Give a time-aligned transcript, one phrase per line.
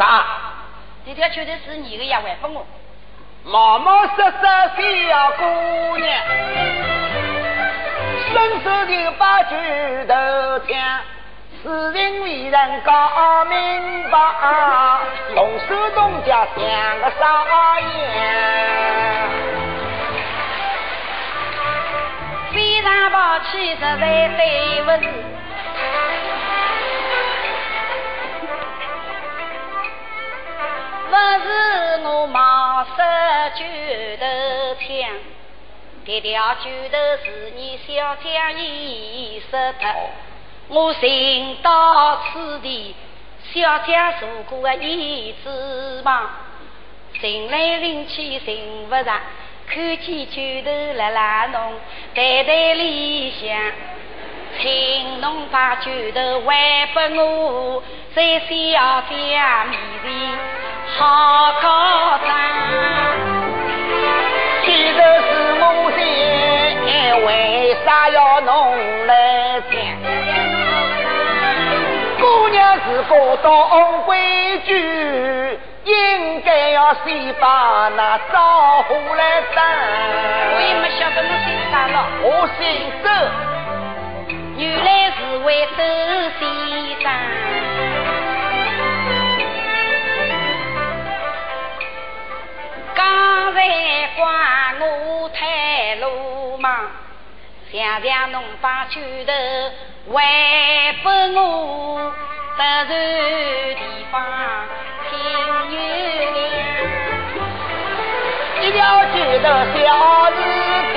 [0.00, 0.24] 啥？
[1.04, 2.66] 这条确实是你的呀，还给我。
[3.44, 4.32] 毛毛色色
[4.78, 5.44] 小姑
[5.98, 6.10] 娘，
[8.32, 10.14] 伸手就把拳头
[10.66, 10.70] 抢。
[11.62, 14.18] 此人为人搞明白，
[15.34, 16.64] 动手动脚像
[17.00, 17.44] 个少
[17.80, 17.84] 爷。
[22.52, 25.10] 非常抱歉，实在对不起。
[31.42, 32.96] 是我冒失
[33.56, 34.24] 拳头
[34.80, 34.88] 枪，
[36.06, 40.10] 这条酒头是你小将已失脱。
[40.68, 42.94] 我寻到此地，
[43.52, 46.30] 小将坐过的椅子旁，
[47.20, 49.12] 寻来寻去寻不着，
[49.66, 51.74] 看见酒头辣辣弄，
[52.14, 53.72] 袋袋里向，
[54.60, 57.82] 请侬把酒头还给我，
[58.14, 60.59] 在小将面前
[60.98, 61.66] 好高
[62.26, 62.28] 张。
[64.64, 65.28] 拳头是
[65.60, 65.62] 我
[65.96, 66.00] 的，
[67.26, 67.28] 为
[67.84, 68.50] 啥要弄
[69.06, 69.10] 来
[69.70, 69.72] 抢？
[72.82, 73.46] 是个懂
[74.04, 74.10] 规
[74.64, 74.70] 矩，
[75.84, 79.62] 应该要先把那招呼来等。
[80.54, 81.94] 我也没晓得你姓啥了。
[82.22, 82.26] 我
[82.58, 82.60] 姓
[83.04, 83.06] 周，
[84.56, 85.78] 原来是位周
[98.02, 99.32] 让侬把拳头
[100.12, 100.16] 还
[101.02, 102.12] 给我。
[102.56, 102.94] 不然地
[104.10, 104.20] 方
[105.08, 105.12] 听
[105.70, 105.74] 原
[106.34, 106.36] 谅，
[108.60, 108.78] 一条
[109.14, 109.78] 举的小
[110.30, 110.32] 日
[110.92, 110.96] 子，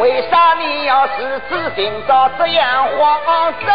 [0.00, 3.18] 为啥你要私自寻找这样慌
[3.66, 3.68] 张？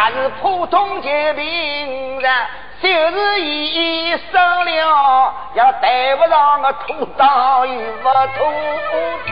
[0.00, 2.46] 也是普通结平人，
[2.80, 8.52] 就是一生了，也谈不上个妥当与不妥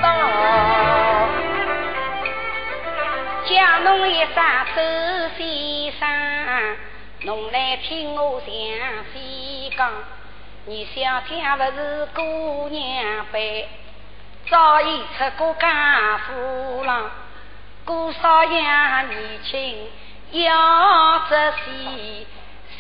[0.03, 0.15] 当。
[3.47, 4.35] 叫侬一声
[4.77, 4.83] 周
[5.39, 6.77] 先生，
[7.23, 8.51] 侬来听我详
[9.15, 9.91] 细讲，
[10.67, 13.67] 你想听不是姑娘辈。
[14.51, 17.11] 早已出过家父郎，
[17.87, 19.89] 姑少爷年轻
[20.33, 22.27] 要仔细，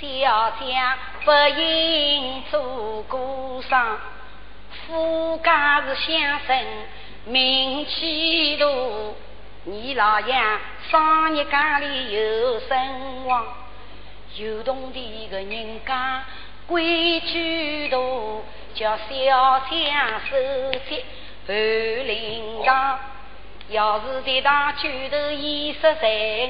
[0.00, 3.99] 小将不应做姑丧。
[4.87, 6.64] 夫家是乡绅，
[7.25, 8.67] 名气大，
[9.64, 10.34] 你老爷
[10.90, 13.46] 商业家里有声望，
[14.37, 16.25] 有同的个人家
[16.67, 17.96] 规矩大，
[18.75, 19.70] 叫小将
[20.28, 20.37] 守
[20.88, 21.05] 节。
[21.46, 22.96] 半铃铛，
[23.70, 26.09] 要是这当拳头意识在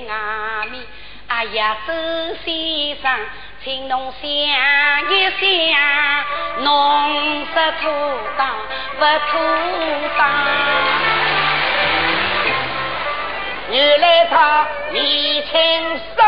[0.08, 0.80] 外面，
[1.26, 1.92] 哎呀，周
[2.44, 3.10] 先生，
[3.64, 5.44] 请侬想一想，
[6.62, 7.90] 侬是妥
[8.36, 8.48] 当
[8.98, 9.40] 不妥
[10.16, 10.20] 当？
[13.70, 15.04] 原来他年
[15.50, 16.24] 轻双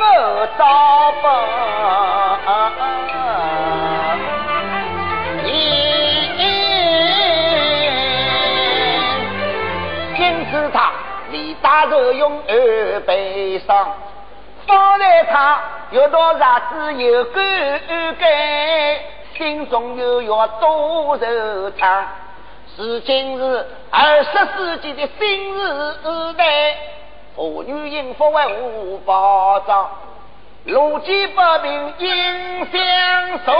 [0.00, 0.62] 儿早
[1.22, 1.28] 不。
[11.90, 13.92] 力大受用而悲伤，
[14.66, 15.60] 方才他
[15.90, 16.38] 遇到日
[16.70, 17.42] 子有感
[18.14, 18.96] 慨，
[19.36, 22.04] 心中又要多惆怅。
[22.76, 26.76] 如今是二十世纪的新时代，
[27.34, 29.90] 妇女幸福为无保障，
[30.64, 33.54] 路见不平应相送，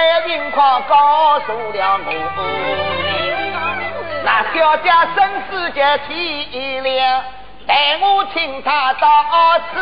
[0.00, 2.08] 把一番情况告诉了我。
[4.24, 6.10] 那小姐生死结体
[6.82, 7.20] 谅，
[7.66, 9.78] 待我请她到此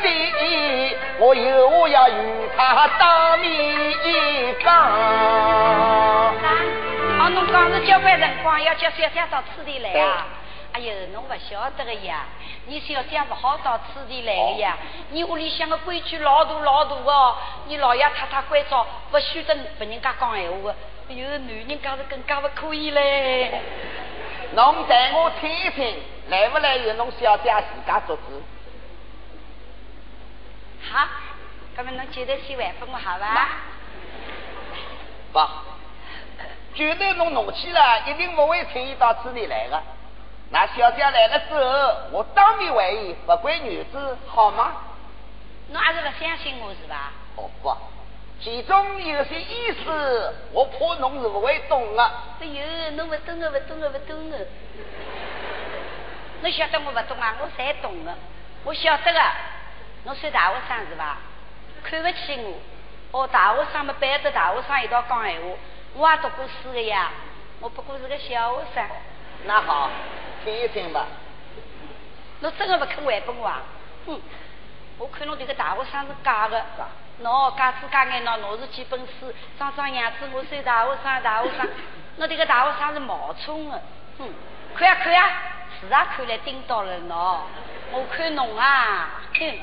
[0.00, 4.74] 地，我有话要与她当面讲。
[7.18, 10.24] 啊，侬讲是交关辰光要叫小姐到此地来啊？
[10.72, 12.26] 哎呦，侬不晓得个呀！
[12.66, 14.78] 你小姐不好到此地来的呀！
[15.10, 17.36] 你屋里向的规矩老大老大哦！
[17.66, 20.76] 你老爷太太关照，不许得别人家讲闲话的。
[21.08, 23.60] 哎呦，男人家是更加不可以嘞！
[24.54, 25.96] 侬带我听一听，
[26.28, 28.42] 来不来由侬小姐自家做主。
[30.88, 31.08] 好，
[31.76, 33.48] 那么侬今天先还给我好吧？
[35.32, 35.40] 不，
[36.76, 39.82] 绝对侬弄起了，一定不会轻易到这里来的。
[40.52, 44.72] 那小姐来了之后，我当面怀疑不归女子，好吗？
[45.68, 47.12] 侬还是不相信我是吧？
[47.36, 47.72] 哦不，
[48.42, 52.02] 其中有些意思，我怕侬是不会懂的。
[52.40, 54.38] 哎呦，侬不懂的，不懂的，不懂的。
[56.42, 57.36] 侬晓得我不懂啊？
[57.40, 58.12] 我才懂的，
[58.64, 59.20] 我晓得的。
[60.04, 61.18] 侬算大学生是吧？
[61.84, 62.40] 看不起
[63.12, 63.20] 我。
[63.20, 65.46] 哦，大学生嘛，背着大学生一道讲闲话。
[65.94, 67.12] 我也读过书的呀，
[67.60, 68.84] 我不过是个小学生。
[69.44, 69.88] 那好。
[70.44, 71.06] 听一听吧，
[72.40, 73.62] 侬真的不肯还给我啊？
[74.06, 74.20] 哼！
[74.98, 76.64] 我看侬这个大学生是假的，
[77.22, 81.68] 喏，假子假眼喏，侬是几本书，装装样子，我算大学生，大学生，
[82.16, 83.82] 侬这个大学生是冒充的，
[84.18, 84.28] 哼！
[84.74, 85.30] 看呀看呀，
[85.80, 87.40] 是啊，看来盯到了喏，
[87.92, 89.58] 我看侬啊，哼！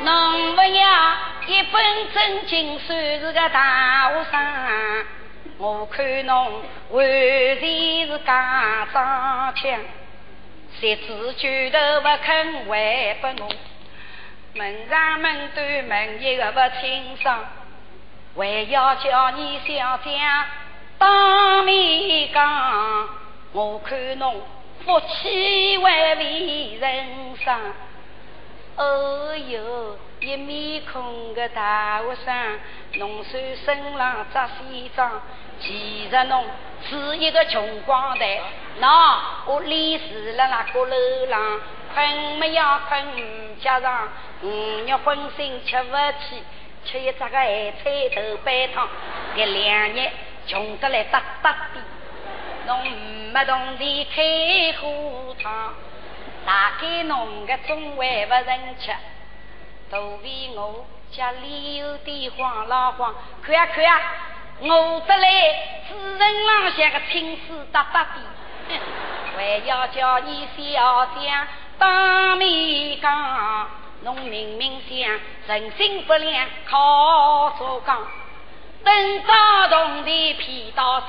[0.00, 1.16] 侬不要
[1.46, 5.17] 一本正经算是个大学生。
[5.60, 9.80] 我看侬完全是假装腔，
[10.78, 13.48] 谁知举头不肯还给我，
[14.54, 17.44] 门上门对门一个不清桑，
[18.36, 20.10] 还要叫你小姐
[20.96, 23.08] 当面讲，
[23.52, 24.40] 我看侬
[24.84, 27.74] 福气还未人生，
[28.76, 29.98] 哦哟。
[30.20, 32.58] 一面孔的大学生，
[32.94, 35.20] 侬算身上扎西装，
[35.60, 36.44] 其实侬
[36.88, 38.28] 是一个穷光蛋。
[38.80, 41.60] 喏，我立死了那个楼上，
[41.94, 44.08] 困么要困唔加上，
[44.42, 46.42] 五日荤腥吃不起，
[46.84, 48.88] 吃一只个咸菜头白汤，
[49.36, 50.08] 这两日
[50.46, 51.80] 穷得来哒哒的。
[52.66, 52.90] 侬
[53.32, 55.74] 没同地开火汤，
[56.46, 57.98] 大概侬个中饭
[58.28, 58.92] 不人吃。
[59.90, 64.00] 都为我家里有点慌老慌，看呀看呀，
[64.60, 65.30] 我得来
[65.88, 68.20] 主人郎像个青丝哒哒的，
[69.36, 71.32] 还要叫你小姐
[71.78, 73.68] 当面讲，
[74.02, 77.98] 侬明明想人心不良靠左讲，
[78.84, 81.06] 等到同的皮到手，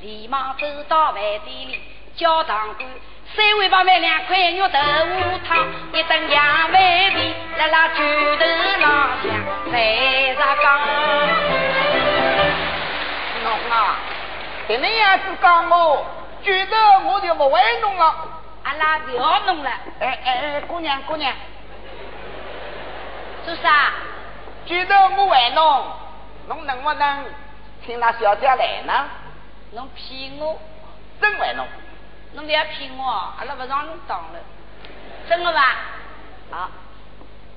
[0.00, 1.80] 连忙走到饭店里
[2.16, 2.88] 叫堂官。
[3.34, 6.72] 三碗八面两块肉豆腐汤，一顿羊饭
[7.14, 8.31] 皮，辣辣拳头浪
[9.72, 10.80] 向在上讲。
[13.42, 13.96] 侬啊，
[14.68, 16.04] 这那样子讲我，
[16.42, 16.76] 觉得
[17.06, 18.14] 我就不会弄了。
[18.64, 19.70] 阿拉不要弄了。
[19.98, 21.32] 哎哎哎，姑娘姑娘，
[23.44, 23.92] 做啥？
[24.66, 25.86] 觉得我会弄，
[26.48, 27.24] 侬能不能
[27.84, 29.08] 请那小姐来呢？
[29.72, 30.58] 侬骗我？
[31.20, 31.66] 真会弄。
[32.34, 33.04] 侬不要骗我，
[33.38, 34.38] 阿拉不让侬当了，
[35.28, 35.76] 真的吧？
[36.50, 36.70] 好，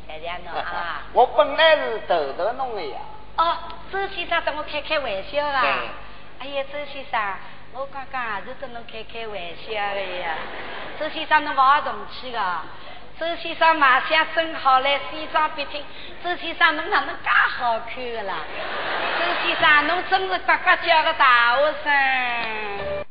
[0.07, 1.01] 谢谢侬啊！
[1.13, 2.99] 我本来是逗逗弄的呀。
[3.37, 3.57] 哦，
[3.91, 5.61] 周先生跟我开开玩笑啦。
[6.39, 7.21] 哎呀，周先生，
[7.73, 10.35] 我刚刚也是跟侬开开玩笑的呀。
[10.99, 12.39] 周先生，侬不好动气的。
[13.19, 15.83] 周先生卖相真好嘞，西装笔挺。
[16.23, 18.35] 周先生，侬哪能介好看的啦？
[19.19, 23.05] 周先生，侬真是呱呱叫的大学生。